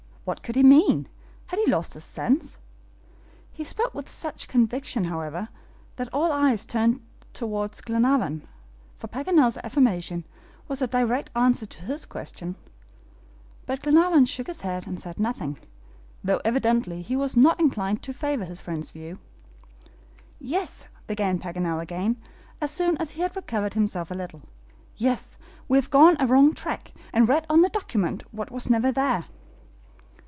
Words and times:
What 0.23 0.43
could 0.43 0.55
he 0.55 0.61
mean? 0.61 1.07
Had 1.47 1.57
he 1.57 1.65
lost 1.69 1.95
his 1.95 2.03
sense? 2.03 2.59
He 3.51 3.63
spoke 3.63 3.95
with 3.95 4.07
such 4.07 4.47
conviction, 4.47 5.05
however, 5.05 5.49
that 5.95 6.13
all 6.13 6.31
eyes 6.31 6.63
turned 6.63 7.01
toward 7.33 7.71
Glenarvan, 7.83 8.47
for 8.95 9.07
Paganel's 9.07 9.57
affirmation 9.63 10.23
was 10.67 10.79
a 10.79 10.87
direct 10.87 11.31
answer 11.35 11.65
to 11.65 11.81
his 11.85 12.05
question, 12.05 12.55
but 13.65 13.81
Glenarvan 13.81 14.25
shook 14.25 14.45
his 14.45 14.61
head, 14.61 14.85
and 14.85 14.99
said 14.99 15.19
nothing, 15.19 15.57
though 16.23 16.39
evidently 16.45 17.01
he 17.01 17.15
was 17.15 17.35
not 17.35 17.59
inclined 17.59 18.03
to 18.03 18.13
favor 18.13 18.45
his 18.45 18.61
friend's 18.61 18.91
views. 18.91 19.17
"Yes," 20.39 20.87
began 21.07 21.39
Paganel 21.39 21.79
again, 21.81 22.21
as 22.61 22.69
soon 22.69 22.95
as 22.97 23.09
he 23.11 23.21
had 23.23 23.35
recovered 23.35 23.73
himself 23.73 24.11
a 24.11 24.15
little; 24.15 24.43
"yes, 24.95 25.39
we 25.67 25.79
have 25.79 25.89
gone 25.89 26.15
a 26.21 26.27
wrong 26.27 26.53
track, 26.53 26.93
and 27.11 27.27
read 27.27 27.47
on 27.49 27.63
the 27.63 27.69
document 27.69 28.21
what 28.31 28.51
was 28.51 28.69
never 28.69 28.91
there." 28.91 29.25